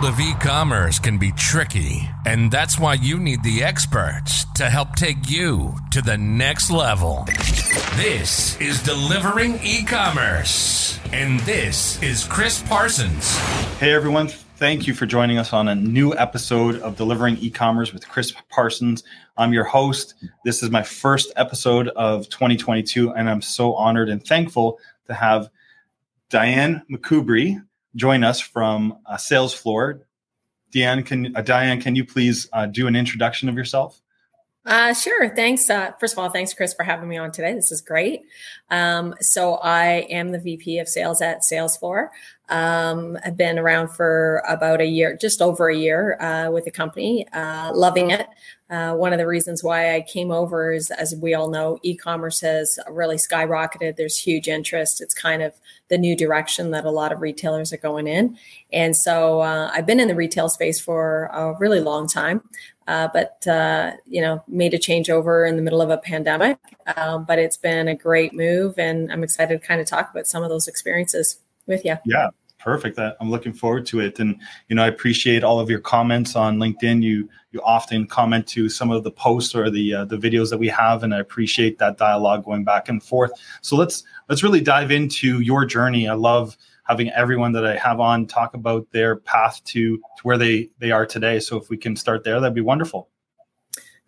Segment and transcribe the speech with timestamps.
[0.00, 4.68] world of e commerce can be tricky, and that's why you need the experts to
[4.68, 7.24] help take you to the next level.
[7.96, 13.36] This is Delivering E Commerce, and this is Chris Parsons.
[13.78, 17.92] Hey everyone, thank you for joining us on a new episode of Delivering E Commerce
[17.92, 19.02] with Chris Parsons.
[19.36, 20.14] I'm your host.
[20.44, 25.48] This is my first episode of 2022, and I'm so honored and thankful to have
[26.30, 27.60] Diane McCubry
[27.98, 30.00] join us from uh, Salesfloor.
[30.72, 34.00] Diane, can uh, Diane, can you please uh, do an introduction of yourself?
[34.64, 35.34] Uh, sure.
[35.34, 35.70] Thanks.
[35.70, 37.54] Uh, first of all, thanks, Chris, for having me on today.
[37.54, 38.22] This is great.
[38.70, 42.08] Um, so I am the VP of Sales at Salesfloor.
[42.48, 46.70] Um, I've been around for about a year, just over a year uh, with the
[46.70, 48.26] company, uh, loving it.
[48.70, 52.40] Uh, one of the reasons why I came over is, as we all know, e-commerce
[52.40, 53.96] has really skyrocketed.
[53.96, 55.00] There's huge interest.
[55.00, 55.54] It's kind of
[55.88, 58.36] the new direction that a lot of retailers are going in.
[58.72, 62.42] And so uh, I've been in the retail space for a really long time
[62.88, 66.58] uh, but uh, you know made a changeover in the middle of a pandemic.
[66.96, 70.26] Um, but it's been a great move, and I'm excited to kind of talk about
[70.26, 71.96] some of those experiences with you.
[72.04, 72.98] Yeah, perfect.
[72.98, 76.58] I'm looking forward to it, and you know I appreciate all of your comments on
[76.58, 77.02] LinkedIn.
[77.02, 80.58] You you often comment to some of the posts or the uh, the videos that
[80.58, 83.32] we have, and I appreciate that dialogue going back and forth.
[83.62, 86.08] So let's let's really dive into your journey.
[86.08, 86.56] I love
[86.88, 90.90] having everyone that I have on talk about their path to, to where they they
[90.90, 91.38] are today.
[91.38, 93.08] So if we can start there, that'd be wonderful.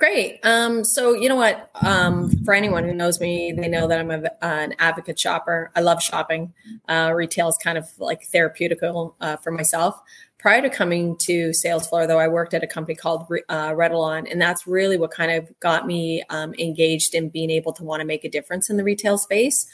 [0.00, 0.40] Great.
[0.44, 1.70] Um, so you know what?
[1.82, 5.70] Um, for anyone who knows me, they know that I'm a, an advocate shopper.
[5.76, 6.54] I love shopping.
[6.88, 10.00] Uh, retail is kind of like therapeutical uh, for myself.
[10.38, 14.40] Prior to coming to Salesfloor, though, I worked at a company called uh, Redelon, and
[14.40, 18.06] that's really what kind of got me um, engaged in being able to want to
[18.06, 19.66] make a difference in the retail space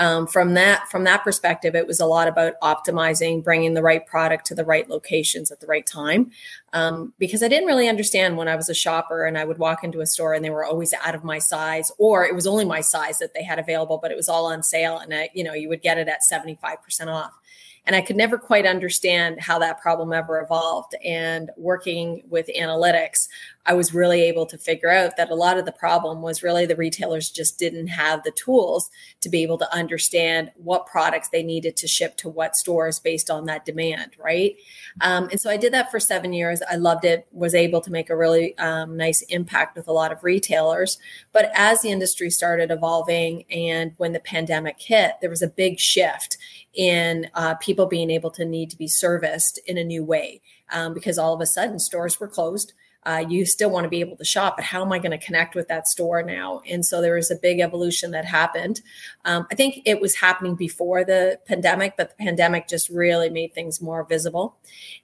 [0.00, 4.04] um, from that from that perspective it was a lot about optimizing bringing the right
[4.06, 6.30] product to the right locations at the right time
[6.72, 9.84] um, because i didn't really understand when i was a shopper and i would walk
[9.84, 12.64] into a store and they were always out of my size or it was only
[12.64, 15.44] my size that they had available but it was all on sale and I, you
[15.44, 17.38] know you would get it at 75% off
[17.86, 20.94] and I could never quite understand how that problem ever evolved.
[21.04, 23.28] And working with analytics,
[23.66, 26.64] I was really able to figure out that a lot of the problem was really
[26.64, 28.90] the retailers just didn't have the tools
[29.20, 33.28] to be able to understand what products they needed to ship to what stores based
[33.30, 34.56] on that demand, right?
[35.02, 36.62] Um, and so I did that for seven years.
[36.70, 40.10] I loved it, was able to make a really um, nice impact with a lot
[40.10, 40.98] of retailers.
[41.32, 45.78] But as the industry started evolving and when the pandemic hit, there was a big
[45.78, 46.38] shift
[46.72, 50.40] in uh, people being able to need to be serviced in a new way
[50.72, 52.72] um, because all of a sudden stores were closed.
[53.04, 55.24] Uh, you still want to be able to shop, but how am I going to
[55.24, 56.60] connect with that store now?
[56.68, 58.82] And so there was a big evolution that happened.
[59.24, 63.54] Um, I think it was happening before the pandemic, but the pandemic just really made
[63.54, 64.56] things more visible.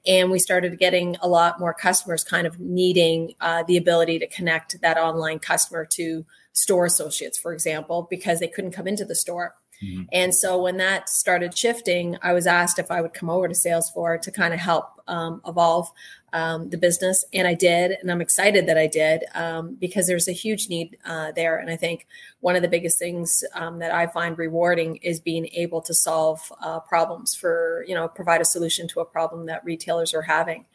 [0.06, 4.26] And we started getting a lot more customers kind of needing uh, the ability to
[4.26, 9.14] connect that online customer to store associates, for example, because they couldn't come into the
[9.14, 9.54] store.
[9.82, 10.04] Mm-hmm.
[10.12, 13.54] And so when that started shifting, I was asked if I would come over to
[13.54, 15.90] Salesfloor to kind of help um, evolve
[16.32, 17.24] um, the business.
[17.32, 17.92] And I did.
[18.00, 21.58] And I'm excited that I did um, because there's a huge need uh, there.
[21.58, 22.06] And I think
[22.40, 26.40] one of the biggest things um, that I find rewarding is being able to solve
[26.60, 30.66] uh, problems for, you know, provide a solution to a problem that retailers are having.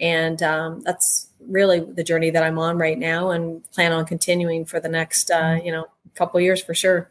[0.00, 4.64] And um, that's really the journey that I'm on right now and plan on continuing
[4.64, 7.10] for the next, uh, you know, couple years for sure.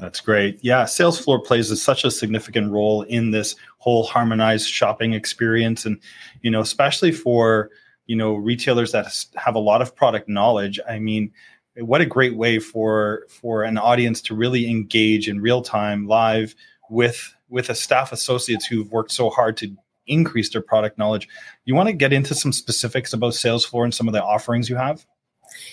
[0.00, 0.58] That's great.
[0.62, 6.00] Yeah, Salesfloor plays such a significant role in this whole harmonized shopping experience, and
[6.40, 7.70] you know, especially for
[8.06, 10.80] you know retailers that have a lot of product knowledge.
[10.88, 11.32] I mean,
[11.76, 16.54] what a great way for for an audience to really engage in real time, live
[16.88, 21.28] with with a staff associates who've worked so hard to increase their product knowledge.
[21.66, 24.76] You want to get into some specifics about Salesfloor and some of the offerings you
[24.76, 25.04] have?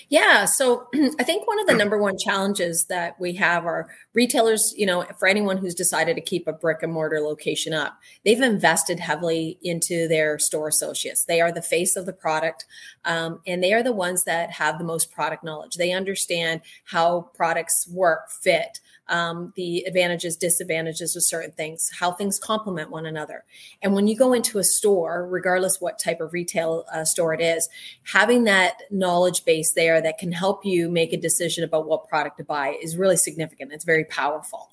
[0.09, 0.45] Yeah.
[0.45, 0.87] So
[1.19, 5.03] I think one of the number one challenges that we have are retailers, you know,
[5.19, 9.57] for anyone who's decided to keep a brick and mortar location up, they've invested heavily
[9.61, 11.25] into their store associates.
[11.25, 12.65] They are the face of the product
[13.05, 15.75] um, and they are the ones that have the most product knowledge.
[15.75, 22.39] They understand how products work, fit, um, the advantages, disadvantages of certain things, how things
[22.39, 23.43] complement one another.
[23.81, 27.41] And when you go into a store, regardless what type of retail uh, store it
[27.41, 27.69] is,
[28.03, 32.37] having that knowledge base there that can help you make a decision about what product
[32.37, 33.71] to buy is really significant.
[33.71, 34.69] It's very powerful.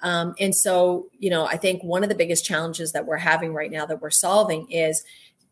[0.00, 3.54] Um, and so, you know, I think one of the biggest challenges that we're having
[3.54, 5.02] right now that we're solving is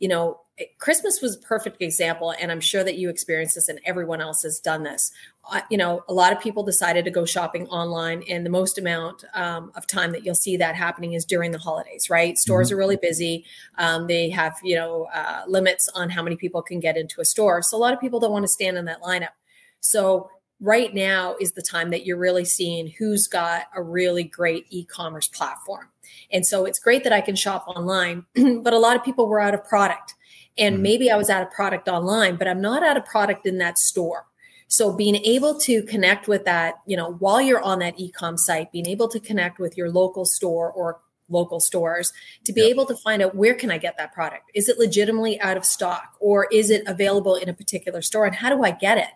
[0.02, 0.40] you know,
[0.80, 4.42] Christmas was a perfect example, and I'm sure that you experienced this, and everyone else
[4.42, 5.12] has done this.
[5.48, 8.78] Uh, you know, a lot of people decided to go shopping online, and the most
[8.78, 12.10] amount um, of time that you'll see that happening is during the holidays.
[12.10, 12.74] Right, stores mm-hmm.
[12.74, 13.44] are really busy.
[13.78, 17.24] Um, they have you know uh, limits on how many people can get into a
[17.24, 19.36] store, so a lot of people don't want to stand in that lineup.
[19.78, 20.30] So
[20.62, 25.26] right now is the time that you're really seeing who's got a really great e-commerce
[25.26, 25.88] platform.
[26.32, 28.24] And so it's great that I can shop online,
[28.62, 30.14] but a lot of people were out of product.
[30.56, 30.82] And mm-hmm.
[30.82, 33.76] maybe I was out of product online, but I'm not out of product in that
[33.76, 34.26] store.
[34.68, 38.72] So being able to connect with that, you know, while you're on that e-com site,
[38.72, 42.12] being able to connect with your local store or local stores
[42.44, 42.70] to be yep.
[42.70, 44.50] able to find out where can I get that product?
[44.54, 48.34] Is it legitimately out of stock or is it available in a particular store and
[48.34, 49.08] how do I get it?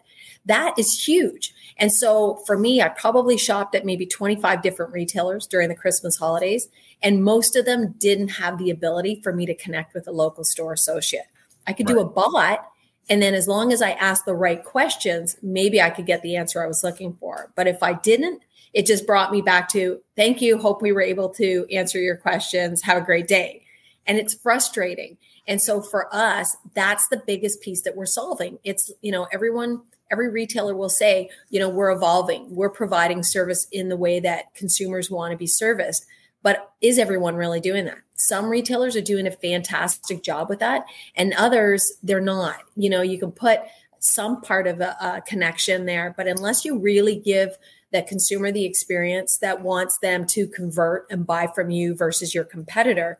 [0.47, 1.53] That is huge.
[1.79, 6.17] And so for me, I probably shopped at maybe 25 different retailers during the Christmas
[6.17, 6.69] holidays,
[7.03, 10.45] and most of them didn't have the ability for me to connect with a local
[10.45, 11.27] store associate.
[11.67, 11.97] I could right.
[11.97, 12.71] do a bot,
[13.11, 16.37] and then as long as I asked the right questions, maybe I could get the
[16.37, 17.53] answer I was looking for.
[17.55, 18.43] But if I didn't,
[18.73, 20.59] it just brought me back to thank you.
[20.59, 22.83] Hope we were able to answer your questions.
[22.83, 23.63] Have a great day.
[24.07, 25.19] And it's frustrating.
[25.49, 28.59] And so for us, that's the biggest piece that we're solving.
[28.65, 33.67] It's, you know, everyone every retailer will say, you know, we're evolving, we're providing service
[33.73, 36.07] in the way that consumers want to be serviced.
[36.43, 37.99] But is everyone really doing that?
[38.15, 40.87] Some retailers are doing a fantastic job with that,
[41.17, 42.57] and others, they're not.
[42.77, 43.61] You know, you can put
[43.99, 47.57] some part of a, a connection there, but unless you really give
[47.93, 52.45] that consumer the experience that wants them to convert and buy from you versus your
[52.45, 53.19] competitor,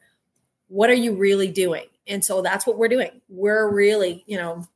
[0.69, 1.87] what are you really doing?
[2.07, 3.21] And so that's what we're doing.
[3.29, 4.67] We're really, you know,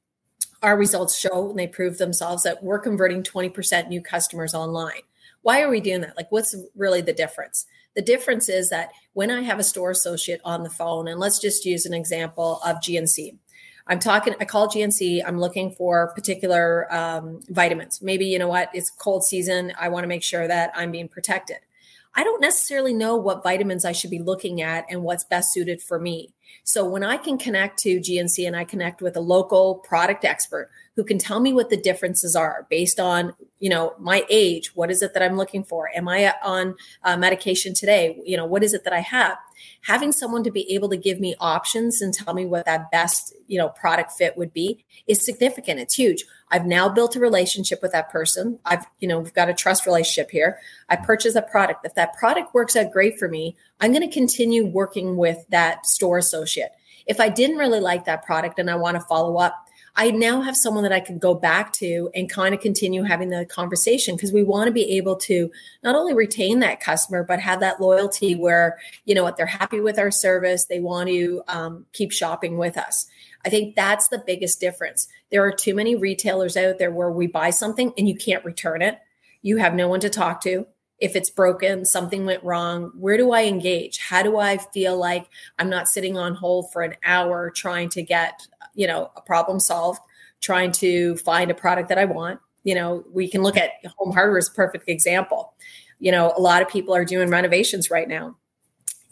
[0.63, 5.03] our results show and they prove themselves that we're converting 20% new customers online.
[5.43, 6.17] Why are we doing that?
[6.17, 7.67] Like, what's really the difference?
[7.95, 11.39] The difference is that when I have a store associate on the phone, and let's
[11.39, 13.37] just use an example of GNC.
[13.87, 18.01] I'm talking, I call GNC, I'm looking for particular um, vitamins.
[18.01, 19.73] Maybe, you know what, it's cold season.
[19.81, 21.59] I want to make sure that I'm being protected.
[22.15, 25.81] I don't necessarily know what vitamins I should be looking at and what's best suited
[25.81, 26.35] for me.
[26.65, 30.71] So when I can connect to GNC and I connect with a local product expert
[30.97, 34.91] who can tell me what the differences are based on, you know, my age, what
[34.91, 35.89] is it that I'm looking for?
[35.95, 36.75] Am I on
[37.05, 38.21] uh, medication today?
[38.25, 39.39] You know, what is it that I have?
[39.83, 43.35] having someone to be able to give me options and tell me what that best
[43.47, 47.81] you know product fit would be is significant it's huge i've now built a relationship
[47.83, 48.59] with that person.
[48.65, 50.59] I've you know we've got a trust relationship here.
[50.89, 51.85] I purchase a product.
[51.85, 55.87] If that product works out great for me i'm going to continue working with that
[55.87, 56.73] store associate.
[57.07, 59.67] If i didn't really like that product and i want to follow up
[59.97, 63.29] I now have someone that I can go back to and kind of continue having
[63.29, 65.51] the conversation because we want to be able to
[65.83, 69.81] not only retain that customer, but have that loyalty where, you know what, they're happy
[69.81, 70.67] with our service.
[70.67, 73.07] They want to um, keep shopping with us.
[73.45, 75.09] I think that's the biggest difference.
[75.31, 78.83] There are too many retailers out there where we buy something and you can't return
[78.83, 78.99] it.
[79.43, 80.67] You have no one to talk to.
[80.99, 83.99] If it's broken, something went wrong, where do I engage?
[83.99, 85.27] How do I feel like
[85.59, 89.61] I'm not sitting on hold for an hour trying to get you know a problem
[89.61, 90.01] solved
[90.41, 92.41] trying to find a product that i want.
[92.65, 95.55] You know we can look at home hardware as a perfect example.
[95.99, 98.37] You know a lot of people are doing renovations right now.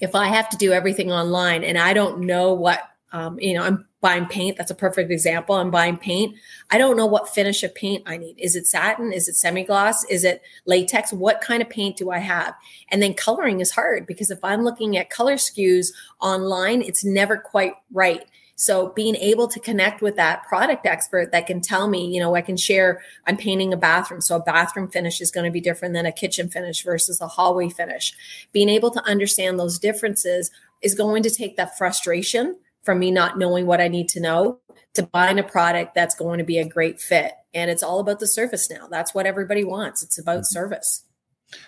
[0.01, 2.81] If i have to do everything online and i don't know what
[3.13, 6.37] um, you know i'm buying paint that's a perfect example i'm buying paint
[6.71, 8.37] i don't know what finish of paint i need.
[8.39, 9.13] Is it satin?
[9.13, 10.05] Is it semi-gloss?
[10.05, 11.13] Is it latex?
[11.13, 12.55] What kind of paint do i have?
[12.91, 15.89] And then coloring is hard because if i'm looking at color SKUs
[16.21, 18.25] online it's never quite right
[18.61, 22.35] so being able to connect with that product expert that can tell me, you know,
[22.35, 24.21] I can share, I'm painting a bathroom.
[24.21, 27.29] So a bathroom finish is going to be different than a kitchen finish versus a
[27.29, 28.13] hallway finish.
[28.53, 30.51] Being able to understand those differences
[30.83, 34.59] is going to take that frustration from me not knowing what I need to know
[34.95, 37.35] to buying a product that's going to be a great fit.
[37.55, 38.89] And it's all about the service now.
[38.89, 40.03] That's what everybody wants.
[40.03, 40.55] It's about mm-hmm.
[40.59, 41.05] service.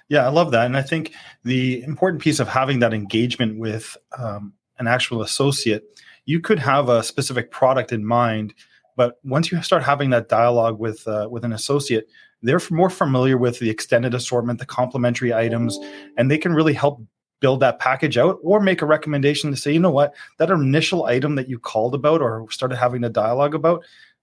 [0.09, 0.66] Yeah, I love that.
[0.66, 5.85] And I think the important piece of having that engagement with um, an actual associate
[6.25, 8.55] you could have a specific product in mind,
[8.97, 12.09] but once you start having that dialogue with uh, with an associate,
[12.43, 15.79] they're more familiar with the extended assortment, the complementary items,
[16.17, 17.03] and they can really help
[17.41, 21.07] build that package out or make a recommendation to say, you know what, that initial
[21.07, 23.83] item that you called about or started having a dialogue about,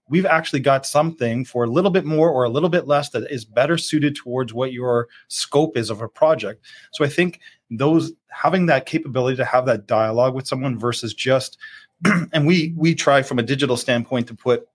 [0.10, 3.30] we've actually got something for a little bit more or a little bit less that
[3.32, 6.64] is better suited towards what your scope is of a project.
[6.94, 7.40] So I think
[7.70, 11.58] those having that capability to have that dialogue with someone versus just
[12.34, 14.68] and we we try from a digital standpoint to put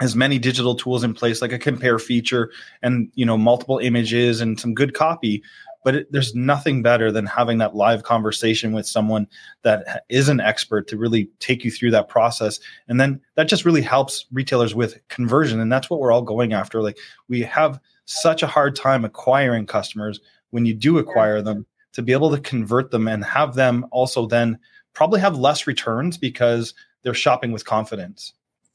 [0.00, 2.50] as many digital tools in place like a compare feature
[2.82, 5.42] and you know multiple images and some good copy.
[5.84, 9.28] But it, there's nothing better than having that live conversation with someone
[9.62, 12.58] that is an expert to really take you through that process.
[12.88, 15.60] And then that just really helps retailers with conversion.
[15.60, 16.80] And that's what we're all going after.
[16.80, 16.96] Like
[17.28, 21.66] we have such a hard time acquiring customers when you do acquire them.
[21.92, 24.58] To be able to convert them and have them also then
[24.94, 26.72] probably have less returns because
[27.02, 28.32] they're shopping with confidence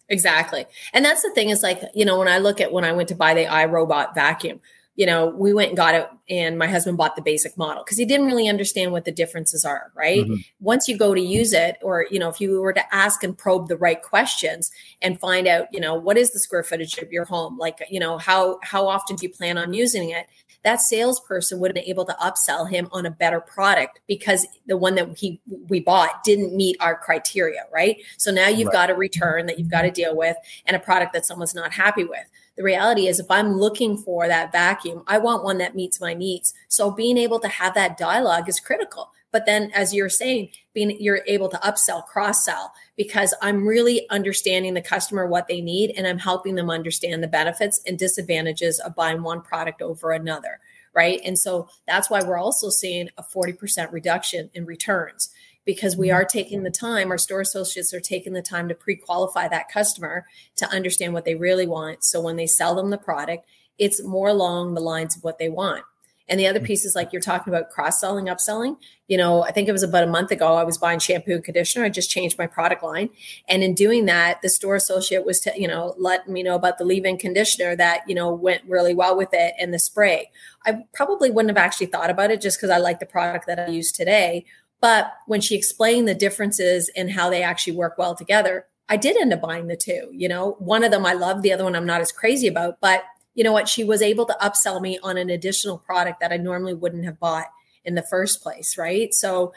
[0.10, 0.66] Exactly.
[0.94, 3.10] And that's the thing is like, you know, when I look at when I went
[3.10, 4.60] to buy the iRobot vacuum,
[4.96, 7.98] you know, we went and got it and my husband bought the basic model because
[7.98, 10.26] he didn't really understand what the differences are, right?
[10.26, 10.36] Mm-hmm.
[10.60, 13.38] Once you go to use it, or, you know, if you were to ask and
[13.38, 14.72] probe the right questions
[15.02, 17.58] and find out, you know, what is the square footage of your home?
[17.58, 20.26] Like, you know, how how often do you plan on using it?
[20.64, 24.78] That salesperson would have been able to upsell him on a better product because the
[24.78, 27.98] one that he we bought didn't meet our criteria, right?
[28.18, 28.74] So now you've right.
[28.74, 30.36] got a return that you've got to deal with
[30.66, 32.26] and a product that someone's not happy with.
[32.58, 36.14] The reality is if I'm looking for that vacuum, I want one that meets my
[36.14, 36.54] needs.
[36.68, 39.12] So being able to have that dialogue is critical.
[39.32, 44.10] But then, as you're saying, being you're able to upsell, cross sell, because I'm really
[44.10, 48.80] understanding the customer what they need, and I'm helping them understand the benefits and disadvantages
[48.80, 50.60] of buying one product over another,
[50.94, 51.22] right?
[51.24, 55.30] And so that's why we're also seeing a 40% reduction in returns
[55.66, 56.16] because we mm-hmm.
[56.16, 59.70] are taking the time, our store associates are taking the time to pre qualify that
[59.72, 62.04] customer to understand what they really want.
[62.04, 63.46] So when they sell them the product,
[63.78, 65.84] it's more along the lines of what they want.
[66.30, 66.66] And the other mm.
[66.66, 68.78] piece is like you're talking about cross selling, upselling.
[69.08, 71.44] You know, I think it was about a month ago, I was buying shampoo and
[71.44, 71.84] conditioner.
[71.84, 73.10] I just changed my product line.
[73.48, 76.78] And in doing that, the store associate was, to, you know, letting me know about
[76.78, 80.30] the leave in conditioner that, you know, went really well with it and the spray.
[80.66, 83.60] I probably wouldn't have actually thought about it just because I like the product that
[83.60, 84.46] I use today.
[84.82, 89.18] But when she explained the differences and how they actually work well together, I did
[89.18, 90.10] end up buying the two.
[90.12, 92.80] You know, one of them I love, the other one I'm not as crazy about.
[92.80, 93.04] But
[93.40, 93.70] you know what?
[93.70, 97.22] She was able to upsell me on an additional product that I normally wouldn't have
[97.22, 97.46] bought
[97.86, 99.14] in the first place, right?
[99.14, 99.54] So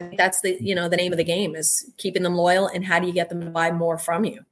[0.00, 2.98] that's the you know the name of the game is keeping them loyal and how
[2.98, 4.44] do you get them to buy more from you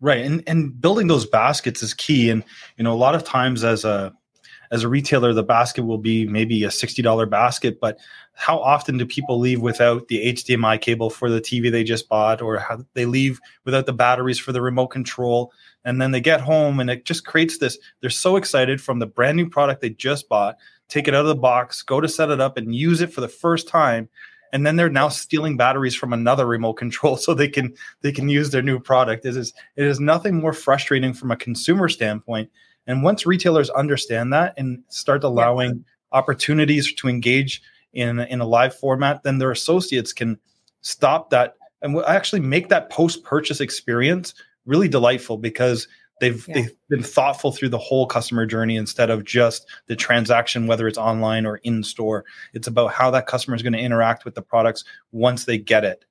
[0.00, 2.44] right and and building those baskets is key and
[2.76, 4.14] you know a lot of times as a
[4.70, 7.98] as a retailer the basket will be maybe a $60 basket but
[8.34, 12.40] how often do people leave without the hdmi cable for the tv they just bought
[12.40, 15.52] or how they leave without the batteries for the remote control
[15.86, 19.06] and then they get home and it just creates this they're so excited from the
[19.06, 22.28] brand new product they just bought take it out of the box go to set
[22.28, 24.06] it up and use it for the first time
[24.52, 28.28] and then they're now stealing batteries from another remote control so they can they can
[28.28, 32.50] use their new product it is it is nothing more frustrating from a consumer standpoint
[32.86, 36.18] and once retailers understand that and start allowing yeah.
[36.18, 37.62] opportunities to engage
[37.94, 40.38] in in a live format then their associates can
[40.82, 44.34] stop that and actually make that post purchase experience
[44.66, 45.88] really delightful because
[46.20, 46.54] they've yeah.
[46.54, 50.98] they've been thoughtful through the whole customer journey instead of just the transaction whether it's
[50.98, 54.42] online or in store it's about how that customer is going to interact with the
[54.42, 56.04] products once they get it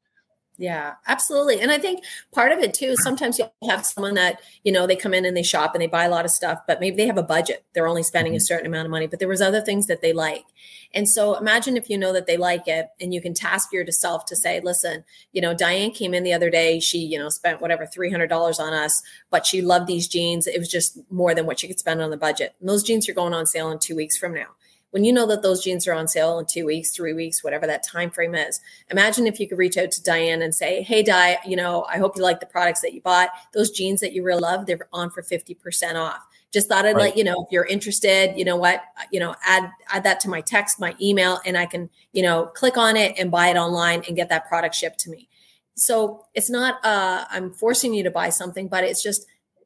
[0.57, 1.59] yeah, absolutely.
[1.59, 4.95] And I think part of it too, sometimes you have someone that, you know, they
[4.95, 7.07] come in and they shop and they buy a lot of stuff, but maybe they
[7.07, 7.65] have a budget.
[7.73, 8.37] They're only spending mm-hmm.
[8.37, 10.45] a certain amount of money, but there was other things that they like.
[10.93, 14.25] And so imagine if you know that they like it and you can task yourself
[14.25, 17.59] to say, listen, you know, Diane came in the other day, she, you know, spent
[17.59, 20.47] whatever $300 on us, but she loved these jeans.
[20.47, 22.55] It was just more than what she could spend on the budget.
[22.61, 24.47] And those jeans are going on sale in two weeks from now
[24.91, 27.67] when you know that those jeans are on sale in two weeks, three weeks, whatever
[27.67, 31.03] that time frame is, imagine if you could reach out to Diane and say, "Hey,
[31.03, 33.29] Di, you know, I hope you like the products that you bought.
[33.53, 36.95] Those jeans that you really love, they're on for fifty percent off." Just thought I'd
[36.95, 37.07] right.
[37.07, 38.37] let you know if you're interested.
[38.37, 38.81] You know what?
[39.11, 42.45] You know, add add that to my text, my email, and I can you know
[42.45, 45.27] click on it and buy it online and get that product shipped to me.
[45.75, 49.25] So it's not uh, I'm forcing you to buy something, but it's just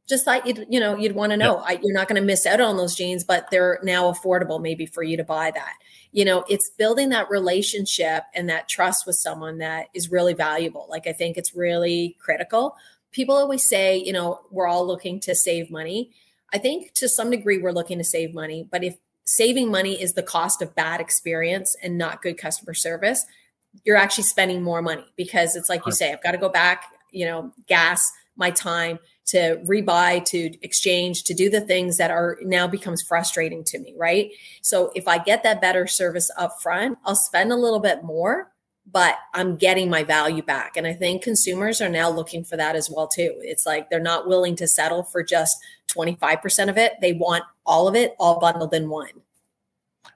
[0.10, 2.46] just like you'd, you know you'd want to know I, you're not going to miss
[2.46, 5.74] out on those jeans but they're now affordable maybe for you to buy that.
[6.12, 10.88] You know it's building that relationship and that trust with someone that is really valuable.
[10.90, 12.76] Like i think it's really critical.
[13.12, 16.12] People always say you know we're all looking to save money.
[16.52, 20.14] I think to some degree we're looking to save money but if saving money is
[20.14, 23.26] the cost of bad experience and not good customer service
[23.86, 26.86] you're actually spending more money because it's like you say i've got to go back
[27.12, 28.98] you know gas my time
[29.30, 33.94] to rebuy, to exchange, to do the things that are now becomes frustrating to me,
[33.98, 34.32] right?
[34.62, 38.52] So if I get that better service up front, I'll spend a little bit more,
[38.92, 40.78] but I'm getting my value back.
[40.78, 43.36] And I think consumers are now looking for that as well too.
[43.42, 45.58] It's like they're not willing to settle for just
[45.90, 46.94] 25% of it.
[47.00, 49.12] They want all of it all bundled in one.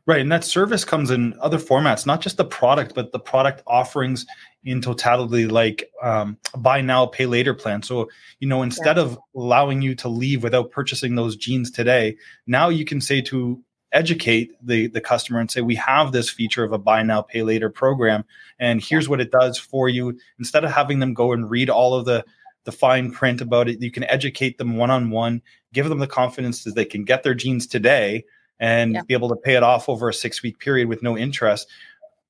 [0.06, 0.20] Right.
[0.20, 4.26] And that service comes in other formats, not just the product, but the product offerings
[4.66, 7.84] in totality, like um, buy now, pay later plan.
[7.84, 9.04] So, you know, instead yeah.
[9.04, 12.18] of allowing you to leave without purchasing those jeans today,
[12.48, 16.66] now you can say to educate the, the customer and say, we have this feature
[16.66, 18.26] of a buy now, pay later program.
[18.60, 20.20] And here's what it does for you.
[20.38, 22.26] Instead of having them go and read all of the
[22.66, 23.82] the fine print about it.
[23.82, 25.42] You can educate them one on one,
[25.74, 28.24] give them the confidence that they can get their jeans today
[28.60, 29.02] and yeah.
[29.08, 31.68] be able to pay it off over a six week period with no interest.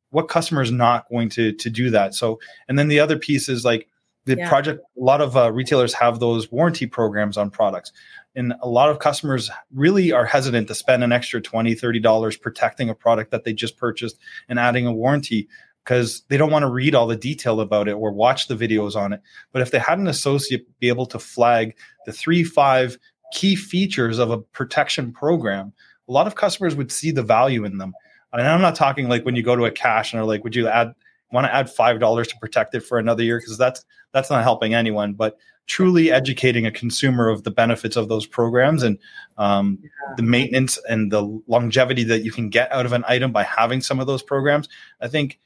[0.09, 2.13] What customer is not going to to do that?
[2.13, 3.87] So, and then the other piece is like
[4.25, 4.49] the yeah.
[4.49, 4.81] project.
[4.97, 7.91] A lot of uh, retailers have those warranty programs on products,
[8.35, 12.37] and a lot of customers really are hesitant to spend an extra 20 30 dollars
[12.37, 15.47] protecting a product that they just purchased and adding a warranty
[15.83, 18.95] because they don't want to read all the detail about it or watch the videos
[18.95, 19.21] on it.
[19.51, 21.75] But if they had an associate be able to flag
[22.05, 22.97] the three, five
[23.33, 25.73] key features of a protection program,
[26.07, 27.93] a lot of customers would see the value in them.
[28.31, 30.55] And I'm not talking like when you go to a cash and are like, would
[30.55, 30.93] you add
[31.31, 33.39] want to add five dollars to protect it for another year?
[33.39, 35.13] Because that's that's not helping anyone.
[35.13, 38.97] But truly educating a consumer of the benefits of those programs and
[39.37, 39.89] um, yeah.
[40.17, 43.81] the maintenance and the longevity that you can get out of an item by having
[43.81, 44.67] some of those programs,
[44.99, 45.39] I think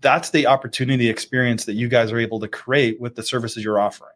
[0.00, 3.78] that's the opportunity experience that you guys are able to create with the services you're
[3.78, 4.12] offering.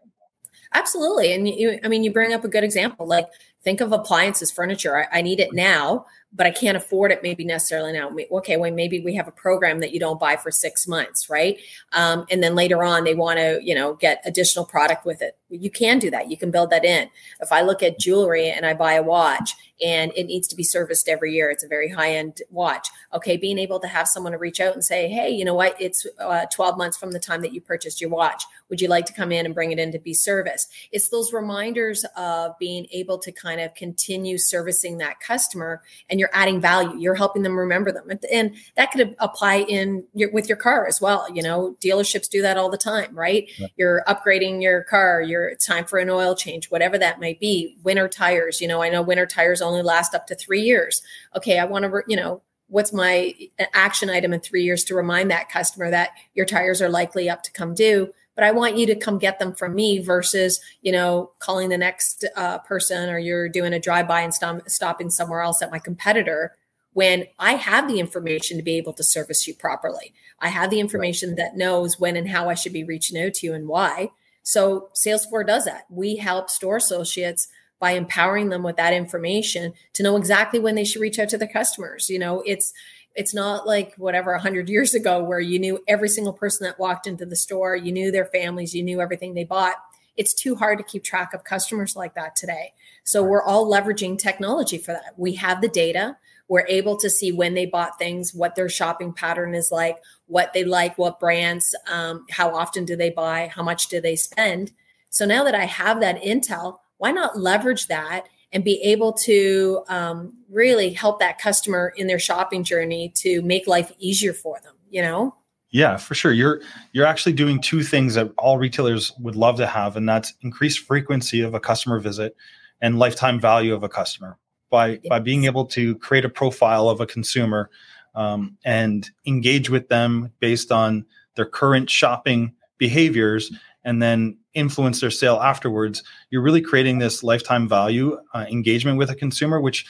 [0.73, 1.33] Absolutely.
[1.33, 3.07] And you, I mean, you bring up a good example.
[3.07, 3.29] Like,
[3.65, 4.97] think of appliances, furniture.
[4.97, 8.11] I, I need it now but I can't afford it maybe necessarily now.
[8.39, 11.59] Okay, well, maybe we have a program that you don't buy for six months, right?
[11.93, 15.39] Um, and then later on, they want to, you know, get additional product with it.
[15.49, 16.31] You can do that.
[16.31, 17.09] You can build that in.
[17.41, 19.55] If I look at jewelry and I buy a watch
[19.85, 22.89] and it needs to be serviced every year, it's a very high end watch.
[23.13, 25.81] Okay, being able to have someone to reach out and say, hey, you know what?
[25.81, 28.43] It's uh, 12 months from the time that you purchased your watch.
[28.69, 30.73] Would you like to come in and bring it in to be serviced?
[30.91, 36.31] It's those reminders of being able to kind of continue servicing that customer and you're
[36.33, 38.11] adding value you're helping them remember them.
[38.11, 42.29] And, and that could apply in your, with your car as well you know dealerships
[42.29, 43.49] do that all the time right?
[43.59, 43.67] Yeah.
[43.77, 47.77] you're upgrading your car you're it's time for an oil change whatever that might be
[47.83, 51.03] winter tires you know i know winter tires only last up to three years.
[51.37, 53.35] Okay i want to you know what's my
[53.73, 57.43] action item in three years to remind that customer that your tires are likely up
[57.43, 60.93] to come due but I want you to come get them from me versus, you
[60.93, 65.11] know, calling the next uh, person or you're doing a drive by and stop, stopping
[65.11, 66.55] somewhere else at my competitor
[66.93, 70.15] when I have the information to be able to service you properly.
[70.41, 73.47] I have the information that knows when and how I should be reaching out to
[73.47, 74.11] you and why.
[74.43, 75.87] So Salesfloor does that.
[75.89, 77.49] We help store associates
[77.81, 81.39] by empowering them with that information to know exactly when they should reach out to
[81.39, 82.09] their customers.
[82.09, 82.73] You know, it's
[83.15, 87.07] it's not like whatever 100 years ago where you knew every single person that walked
[87.07, 89.77] into the store you knew their families you knew everything they bought.
[90.17, 92.73] It's too hard to keep track of customers like that today.
[93.03, 95.15] So we're all leveraging technology for that.
[95.17, 96.17] We have the data.
[96.47, 100.53] We're able to see when they bought things what their shopping pattern is like what
[100.53, 104.73] they like what brands um, how often do they buy how much do they spend.
[105.11, 109.85] So now that i have that intel why not leverage that and be able to
[109.89, 114.75] um, really help that customer in their shopping journey to make life easier for them
[114.95, 115.35] you know?
[115.71, 116.33] Yeah for sure.
[116.33, 116.63] You're
[116.93, 120.79] you're actually doing two things that all retailers would love to have and that's increased
[120.79, 122.37] frequency of a customer visit
[122.81, 124.39] and lifetime value of a customer.
[124.71, 125.01] By yes.
[125.09, 127.71] by being able to create a profile of a consumer
[128.15, 135.11] um, and engage with them based on their current shopping behaviors and then influence their
[135.11, 139.87] sale afterwards, you're really creating this lifetime value uh, engagement with a consumer, which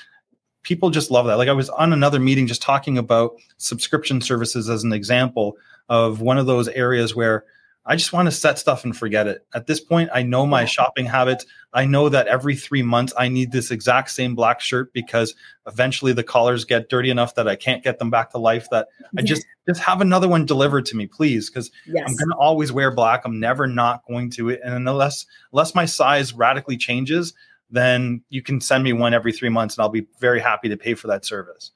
[0.63, 1.37] people just love that.
[1.37, 5.57] Like I was on another meeting just talking about subscription services as an example
[5.89, 7.45] of one of those areas where
[7.87, 9.47] I just want to set stuff and forget it.
[9.55, 11.45] At this point, I know my shopping habits.
[11.75, 15.35] I know that every three months I need this exact same black shirt because
[15.67, 18.69] eventually the collars get dirty enough that I can't get them back to life.
[18.71, 22.05] That I just just have another one delivered to me, please, because yes.
[22.09, 23.23] I'm going to always wear black.
[23.25, 27.35] I'm never not going to it, and unless unless my size radically changes,
[27.71, 30.77] then you can send me one every three months, and I'll be very happy to
[30.77, 31.73] pay for that service.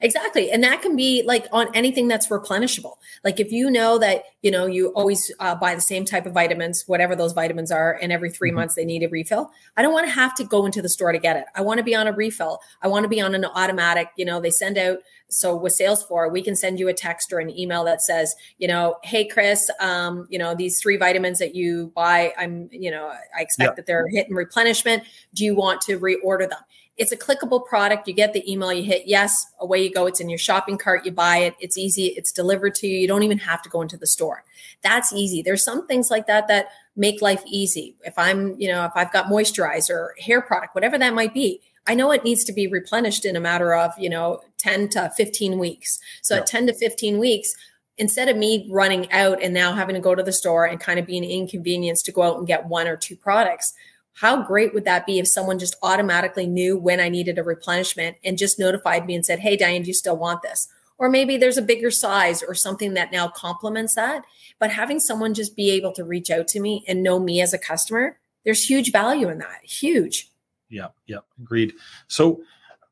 [0.00, 0.52] Exactly.
[0.52, 2.98] And that can be like on anything that's replenishable.
[3.24, 6.32] Like if you know that, you know, you always uh, buy the same type of
[6.32, 8.56] vitamins, whatever those vitamins are, and every 3 mm-hmm.
[8.56, 9.50] months they need a refill.
[9.76, 11.46] I don't want to have to go into the store to get it.
[11.56, 12.60] I want to be on a refill.
[12.80, 14.98] I want to be on an automatic, you know, they send out.
[15.30, 18.68] So with Salesfloor, we can send you a text or an email that says, you
[18.68, 23.08] know, hey, Chris, um, you know, these three vitamins that you buy, I'm, you know,
[23.08, 25.02] I expect that they're hitting replenishment.
[25.34, 26.60] Do you want to reorder them?
[26.98, 28.08] It's a clickable product.
[28.08, 30.06] You get the email, you hit yes, away you go.
[30.06, 31.54] It's in your shopping cart, you buy it.
[31.60, 32.98] It's easy, it's delivered to you.
[32.98, 34.44] You don't even have to go into the store.
[34.82, 35.40] That's easy.
[35.40, 37.96] There's some things like that that make life easy.
[38.04, 41.94] If I'm, you know, if I've got moisturizer, hair product, whatever that might be, I
[41.94, 45.58] know it needs to be replenished in a matter of, you know, 10 to 15
[45.58, 45.98] weeks.
[46.20, 46.40] So yeah.
[46.40, 47.48] at 10 to 15 weeks,
[47.96, 50.98] instead of me running out and now having to go to the store and kind
[50.98, 53.72] of being inconvenienced to go out and get one or two products,
[54.20, 58.16] how great would that be if someone just automatically knew when I needed a replenishment
[58.24, 60.66] and just notified me and said, Hey, Diane, do you still want this?
[60.98, 64.24] Or maybe there's a bigger size or something that now complements that.
[64.58, 67.54] But having someone just be able to reach out to me and know me as
[67.54, 69.62] a customer, there's huge value in that.
[69.62, 70.32] Huge.
[70.68, 71.74] Yeah, yeah, agreed.
[72.08, 72.42] So,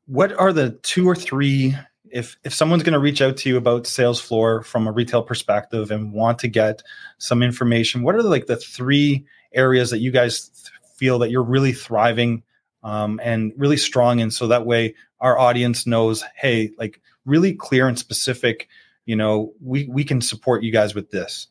[0.05, 1.75] what are the two or three
[2.09, 5.91] if if someone's going to reach out to you about Salesfloor from a retail perspective
[5.91, 6.83] and want to get
[7.17, 11.43] some information, what are the, like the three areas that you guys feel that you're
[11.43, 12.43] really thriving
[12.83, 17.87] um, and really strong And so that way our audience knows hey like really clear
[17.87, 18.67] and specific
[19.05, 21.47] you know we we can support you guys with this.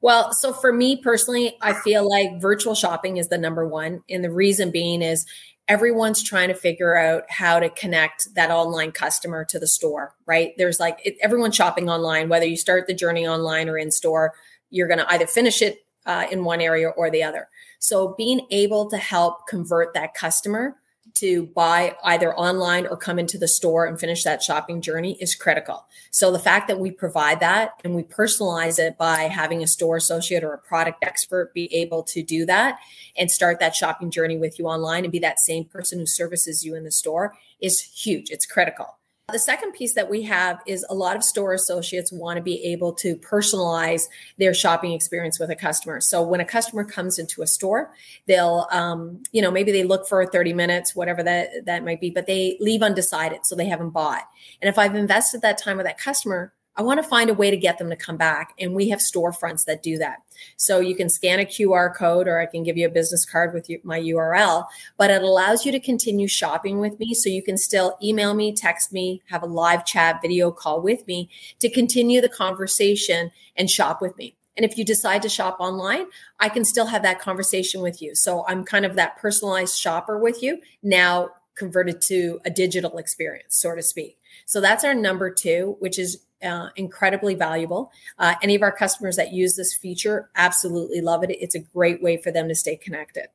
[0.00, 4.24] Well so for me personally i feel like virtual shopping is the number one and
[4.24, 5.26] the reason being is
[5.68, 10.52] everyone's trying to figure out how to connect that online customer to the store right?
[10.58, 14.34] There's like it, everyone's shopping online whether you start the journey online or in store
[14.70, 17.48] you're going to either finish it uh, in one area or the other
[17.82, 20.76] so being able to help convert that customer
[21.14, 25.34] to buy either online or come into the store and finish that shopping journey is
[25.34, 25.84] critical.
[26.12, 29.96] So the fact that we provide that and we personalize it by having a store
[29.96, 32.78] associate or a product expert be able to do that
[33.18, 36.64] and start that shopping journey with you online and be that same person who services
[36.64, 38.30] you in the store is huge.
[38.30, 38.96] It's critical.
[39.30, 42.62] The second piece that we have is a lot of store associates want to be
[42.64, 44.02] able to personalize
[44.36, 46.00] their shopping experience with a customer.
[46.00, 47.94] So when a customer comes into a store,
[48.26, 52.10] they'll, um, you know, maybe they look for 30 minutes, whatever that, that might be,
[52.10, 53.46] but they leave undecided.
[53.46, 54.28] So they haven't bought.
[54.60, 57.50] And if I've invested that time with that customer, I want to find a way
[57.50, 58.54] to get them to come back.
[58.58, 60.22] And we have storefronts that do that.
[60.56, 63.52] So you can scan a QR code or I can give you a business card
[63.52, 67.12] with my URL, but it allows you to continue shopping with me.
[67.14, 71.06] So you can still email me, text me, have a live chat video call with
[71.06, 74.34] me to continue the conversation and shop with me.
[74.56, 76.06] And if you decide to shop online,
[76.38, 78.14] I can still have that conversation with you.
[78.14, 83.56] So I'm kind of that personalized shopper with you now converted to a digital experience,
[83.56, 84.18] so to speak.
[84.46, 87.90] So that's our number two, which is uh, incredibly valuable.
[88.18, 91.30] Uh, any of our customers that use this feature absolutely love it.
[91.30, 93.26] It's a great way for them to stay connected.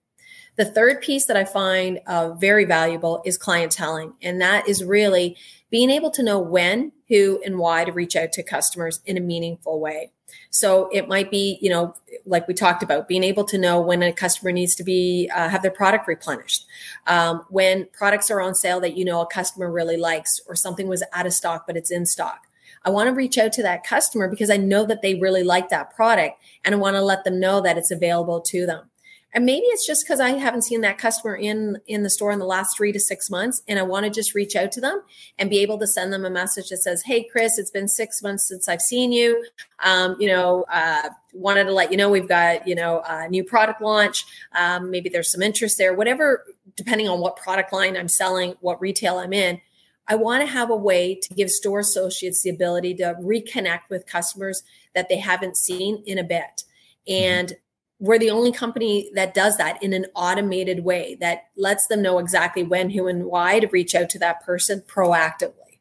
[0.58, 5.38] The third piece that I find uh, very valuable is clienteling, and that is really
[5.70, 9.22] being able to know when, who, and why to reach out to customers in a
[9.22, 10.12] meaningful way.
[10.50, 11.94] So it might be, you know,
[12.26, 15.48] like we talked about, being able to know when a customer needs to be uh,
[15.50, 16.66] have their product replenished,
[17.06, 20.88] um, when products are on sale that you know a customer really likes, or something
[20.88, 22.47] was out of stock but it's in stock.
[22.84, 25.70] I want to reach out to that customer because I know that they really like
[25.70, 28.90] that product and I want to let them know that it's available to them.
[29.34, 32.40] And maybe it's just because I haven't seen that customer in in the store in
[32.40, 35.04] the last three to six months, and I want to just reach out to them
[35.38, 38.24] and be able to send them a message that says, "Hey, Chris, it's been six
[38.24, 39.46] months since I've seen you.
[39.84, 43.44] Um, you know, uh, wanted to let you know we've got you know a new
[43.44, 44.26] product launch.
[44.56, 45.94] Um, maybe there's some interest there.
[45.94, 49.62] Whatever, depending on what product line I'm selling, what retail I'm in,
[50.08, 54.06] I want to have a way to give store associates the ability to reconnect with
[54.06, 54.64] customers
[54.96, 56.64] that they haven't seen in a bit.
[57.08, 57.24] Mm-hmm.
[57.24, 57.54] And
[58.00, 62.20] we're the only company that does that in an automated way that lets them know
[62.20, 65.80] exactly when, who, and why to reach out to that person proactively.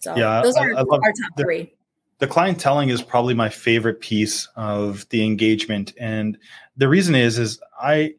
[0.00, 1.74] So yeah, those are I, I our top the, three.
[2.18, 5.92] The clienteling is probably my favorite piece of the engagement.
[5.98, 6.38] And
[6.76, 8.14] the reason is, is I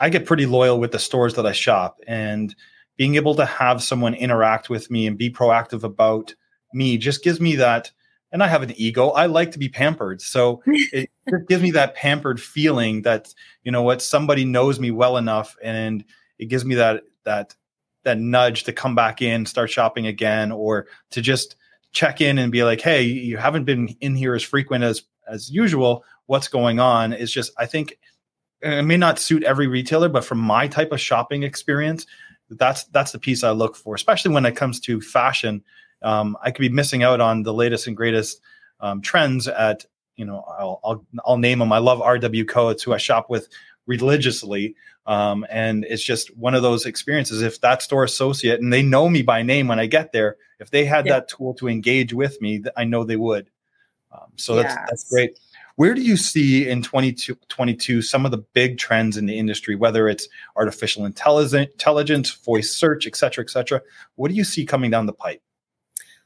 [0.00, 2.00] I get pretty loyal with the stores that I shop.
[2.06, 2.54] And
[2.98, 6.34] being able to have someone interact with me and be proactive about
[6.74, 7.90] me just gives me that
[8.30, 9.08] and I have an ego.
[9.08, 10.20] I like to be pampered.
[10.20, 13.32] So it just gives me that pampered feeling that,
[13.62, 16.04] you know what, somebody knows me well enough and
[16.38, 17.54] it gives me that that
[18.04, 21.56] that nudge to come back in, start shopping again, or to just
[21.92, 25.50] check in and be like, hey, you haven't been in here as frequent as as
[25.50, 26.04] usual.
[26.26, 27.12] What's going on?
[27.12, 27.98] is just I think
[28.60, 32.06] it may not suit every retailer, but from my type of shopping experience,
[32.50, 35.62] that's that's the piece I look for, especially when it comes to fashion.
[36.02, 38.40] Um, I could be missing out on the latest and greatest
[38.80, 39.84] um, trends at
[40.16, 41.72] you know I'll, I'll, I'll name them.
[41.72, 42.68] I love RW Co.
[42.68, 43.48] It's who I shop with
[43.86, 44.74] religiously,
[45.06, 47.42] um, and it's just one of those experiences.
[47.42, 50.70] If that store associate and they know me by name when I get there, if
[50.70, 51.14] they had yeah.
[51.14, 53.50] that tool to engage with me, I know they would.
[54.12, 54.74] Um, so yes.
[54.74, 55.38] that's that's great.
[55.78, 60.08] Where do you see in 2022 some of the big trends in the industry, whether
[60.08, 63.80] it's artificial intelligence, voice search, et cetera, et cetera?
[64.16, 65.40] What do you see coming down the pipe?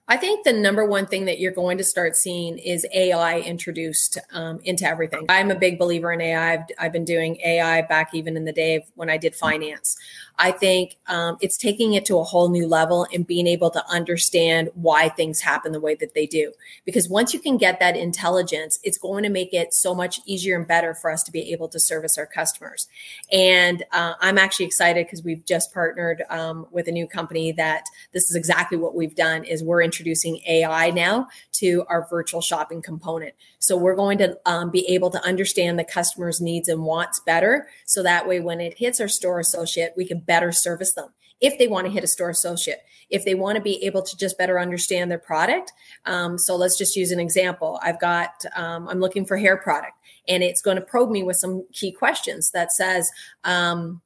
[0.09, 4.19] I think the number one thing that you're going to start seeing is AI introduced
[4.33, 5.27] um, into everything.
[5.29, 6.55] I'm a big believer in AI.
[6.55, 9.97] I've, I've, been doing AI back even in the day when I did finance.
[10.43, 13.89] I think um, it's taking it to a whole new level and being able to
[13.89, 16.53] understand why things happen the way that they do.
[16.85, 20.57] Because once you can get that intelligence, it's going to make it so much easier
[20.57, 22.89] and better for us to be able to service our customers.
[23.31, 27.85] And uh, I'm actually excited because we've just partnered um, with a new company that
[28.13, 32.83] this is exactly what we've done is we're introducing AI now to our virtual shopping
[32.83, 33.35] component.
[33.63, 37.69] So we're going to um, be able to understand the customer's needs and wants better.
[37.87, 41.59] So that way, when it hits our store associate, we can better service them if
[41.59, 44.37] they want to hit a store associate, if they want to be able to just
[44.37, 45.73] better understand their product.
[46.07, 47.79] Um, so let's just use an example.
[47.83, 49.95] I've got, um, I'm looking for hair product
[50.27, 53.11] and it's going to probe me with some key questions that says,
[53.45, 54.03] um,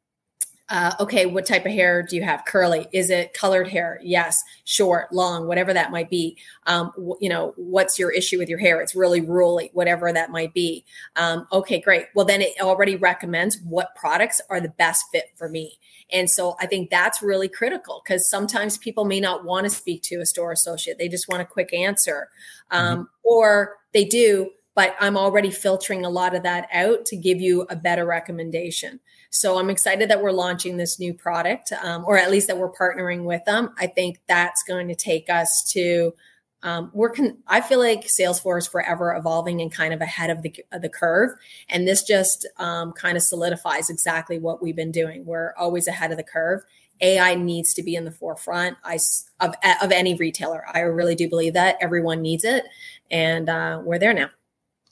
[0.69, 2.45] uh, okay, what type of hair do you have?
[2.45, 2.89] Curly?
[2.93, 4.01] Is it colored hair?
[4.03, 4.43] Yes.
[4.65, 6.37] Short, long, whatever that might be.
[6.67, 8.81] Um, w- you know, what's your issue with your hair?
[8.81, 10.85] It's really ruly, whatever that might be.
[11.15, 12.07] Um, okay, great.
[12.17, 15.79] Well, then it already recommends what products are the best fit for me.
[16.13, 20.03] And so I think that's really critical because sometimes people may not want to speak
[20.03, 20.99] to a store associate.
[20.99, 22.29] They just want a quick answer.
[22.73, 23.03] Um, mm-hmm.
[23.23, 27.63] Or they do, but I'm already filtering a lot of that out to give you
[27.71, 29.01] a better recommendation.
[29.31, 32.73] So I'm excited that we're launching this new product, um, or at least that we're
[32.73, 33.71] partnering with them.
[33.79, 36.15] I think that's going to take us to
[36.63, 40.53] um, we're con- I feel like Salesfloor forever evolving and kind of ahead of the
[40.73, 41.31] of the curve,
[41.69, 45.25] and this just um, kind of solidifies exactly what we've been doing.
[45.25, 46.63] We're always ahead of the curve.
[47.01, 48.99] AI needs to be in the forefront I,
[49.39, 50.65] of of any retailer.
[50.73, 52.65] I really do believe that everyone needs it,
[53.11, 54.31] and uh, we're there now.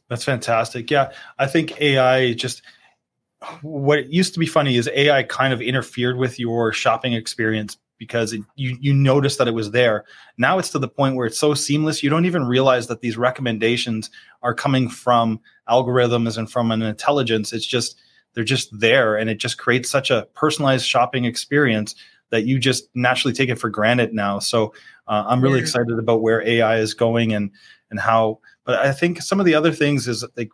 [0.08, 0.90] That's fantastic.
[0.90, 2.62] Yeah, I think AI just
[3.62, 8.32] what used to be funny is AI kind of interfered with your shopping experience because
[8.32, 10.04] it, you you noticed that it was there.
[10.36, 13.16] Now it's to the point where it's so seamless you don't even realize that these
[13.16, 14.10] recommendations
[14.42, 17.52] are coming from algorithms and from an intelligence.
[17.52, 17.96] It's just
[18.34, 21.94] they're just there, and it just creates such a personalized shopping experience
[22.30, 24.40] that you just naturally take it for granted now.
[24.40, 24.74] So
[25.06, 27.50] uh, I'm really excited about where AI is going and
[27.90, 28.40] and how.
[28.64, 30.50] But I think some of the other things is like,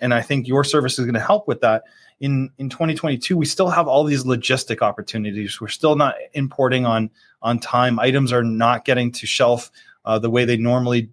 [0.00, 1.84] and I think your service is going to help with that
[2.22, 5.60] in in 2022 we still have all these logistic opportunities.
[5.60, 7.10] We're still not importing on
[7.42, 7.98] on time.
[7.98, 9.70] Items are not getting to shelf
[10.04, 11.10] uh, the way they normally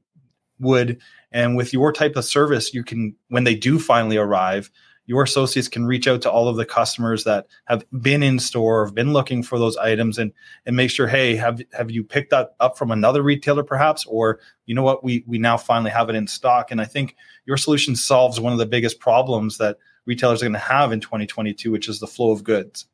[0.60, 1.00] would.
[1.32, 4.72] And with your type of service you can when they do finally arrive
[5.10, 8.86] your associates can reach out to all of the customers that have been in store
[8.86, 10.32] have been looking for those items and
[10.67, 14.06] and make sure hey have have you picked that up from another retailer perhaps?
[14.06, 15.04] Or you know what?
[15.04, 16.69] We we now finally have it in stock.
[16.69, 17.15] And i think
[17.48, 19.78] your solution solves one of the biggest problems that
[20.10, 22.88] retailers are going to have in 2022, which is the flow of goods.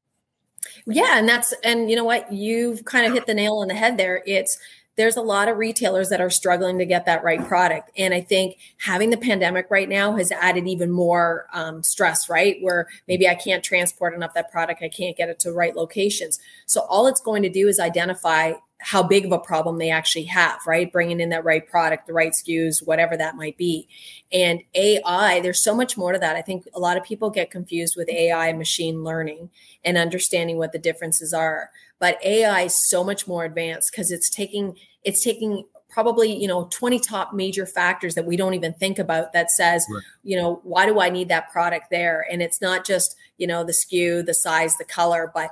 [0.86, 3.74] Yeah, and that's and you know what you've kind of hit the nail on the
[3.74, 4.22] head there.
[4.26, 4.58] It's
[4.98, 7.92] there's a lot of retailers that are struggling to get that right product.
[7.98, 12.58] And I think having the pandemic right now has added even more um, stress, right?
[12.62, 16.40] Where maybe I can't transport enough that product, I can't get it to right locations.
[16.66, 20.26] So all it's going to do is identify how big of a problem they actually
[20.26, 20.92] have, right?
[20.92, 23.88] Bringing in that right product, the right SKUs, whatever that might be.
[24.32, 26.36] And AI, there's so much more to that.
[26.36, 29.50] I think a lot of people get confused with AI and machine learning
[29.84, 31.70] and understanding what the differences are.
[32.00, 35.64] But AI is so much more advanced because it's taking it's taking
[35.96, 39.86] probably you know 20 top major factors that we don't even think about that says
[39.90, 40.04] right.
[40.24, 43.64] you know why do i need that product there and it's not just you know
[43.64, 45.52] the SKU the size the color but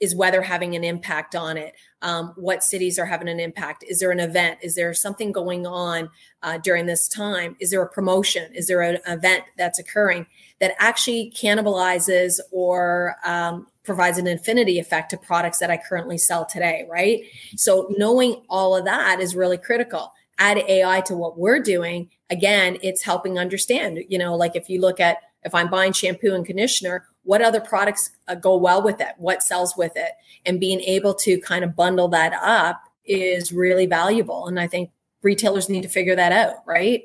[0.00, 1.74] is weather having an impact on it?
[2.02, 3.84] Um, what cities are having an impact?
[3.86, 4.58] Is there an event?
[4.62, 6.08] Is there something going on
[6.42, 7.56] uh, during this time?
[7.60, 8.50] Is there a promotion?
[8.54, 10.26] Is there an event that's occurring
[10.60, 16.44] that actually cannibalizes or um, provides an affinity effect to products that i currently sell
[16.46, 17.22] today right?
[17.56, 20.12] So knowing all of that is really critical.
[20.38, 22.08] Add ai to what we're doing.
[22.30, 26.34] Again it's helping understand you know like if you look at if i'm buying shampoo
[26.34, 30.12] and conditioner what other products uh, go well with it what sells with it.
[30.46, 34.46] And being able to kind of bundle that up is really valuable.
[34.46, 34.90] And i think
[35.22, 37.04] retailers need to figure that out right?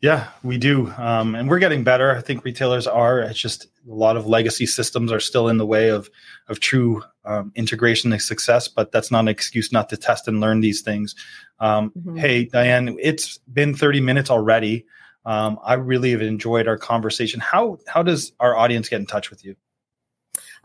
[0.00, 0.92] Yeah we do.
[0.96, 2.16] Um, and we're getting better.
[2.16, 3.20] I think retailers are.
[3.20, 6.10] It's just a lot of legacy systems are still in the way of
[6.48, 10.40] of true um, integration and success but that's not an excuse not to test and
[10.40, 11.14] learn these things.
[11.60, 12.16] Um, mm-hmm.
[12.16, 14.86] hey diane it's been 30 minutes already
[15.24, 17.40] um, I really have enjoyed our conversation.
[17.40, 19.56] How how does our audience get in touch with you?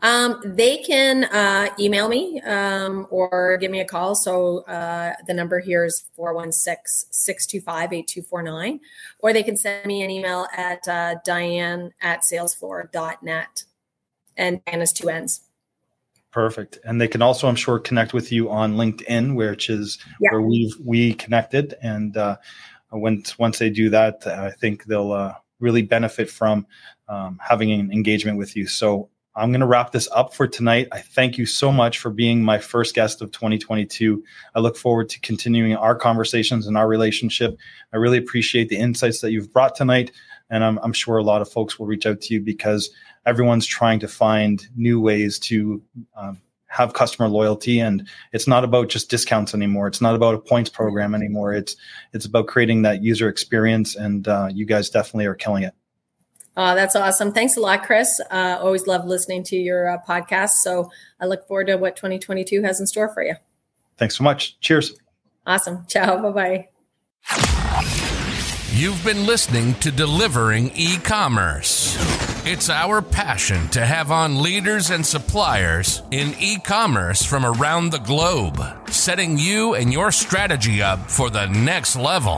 [0.00, 4.14] Um, they can uh, email me um, or give me a call.
[4.14, 8.80] So uh, the number here is 416 625 8249.
[9.20, 13.64] Or they can send me an email at uh, diane at salesfloor.net.
[14.36, 15.40] And Diane has two N's.
[16.30, 16.78] Perfect.
[16.84, 20.28] And they can also, I'm sure, connect with you on LinkedIn, which is yeah.
[20.30, 21.74] where we've we connected.
[21.80, 22.36] And uh,
[22.98, 26.66] once once they do that, I think they'll uh, really benefit from
[27.08, 28.66] um, having an engagement with you.
[28.66, 30.88] So I'm going to wrap this up for tonight.
[30.92, 34.24] I thank you so much for being my first guest of 2022.
[34.54, 37.58] I look forward to continuing our conversations and our relationship.
[37.92, 40.10] I really appreciate the insights that you've brought tonight.
[40.48, 42.90] And I'm, I'm sure a lot of folks will reach out to you because
[43.26, 45.82] everyone's trying to find new ways to
[46.16, 46.40] um,
[46.76, 50.68] have customer loyalty and it's not about just discounts anymore it's not about a points
[50.68, 51.76] program anymore it's
[52.12, 55.74] it's about creating that user experience and uh, you guys definitely are killing it
[56.58, 57.32] Oh, that's awesome.
[57.32, 58.18] Thanks a lot, Chris.
[58.30, 60.62] Uh, always love listening to your uh, podcast.
[60.62, 63.34] So I look forward to what 2022 has in store for you.
[63.98, 64.58] Thanks so much.
[64.60, 64.94] Cheers.
[65.46, 65.84] Awesome.
[65.86, 66.16] Ciao.
[66.22, 66.68] Bye bye.
[68.72, 71.96] You've been listening to Delivering E Commerce.
[72.48, 77.98] It's our passion to have on leaders and suppliers in e commerce from around the
[77.98, 82.36] globe, setting you and your strategy up for the next level.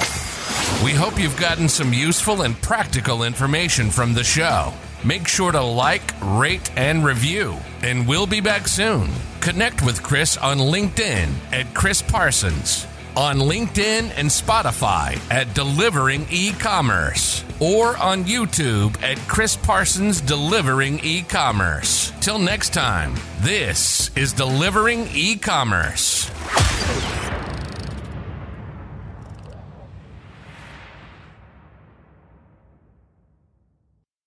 [0.82, 4.72] We hope you've gotten some useful and practical information from the show.
[5.04, 7.58] Make sure to like, rate, and review.
[7.82, 9.10] And we'll be back soon.
[9.40, 17.44] Connect with Chris on LinkedIn at Chris Parsons on LinkedIn and Spotify at Delivering E-commerce
[17.60, 22.12] or on YouTube at Chris Parsons Delivering E-commerce.
[22.20, 26.30] Till next time, this is Delivering E-commerce.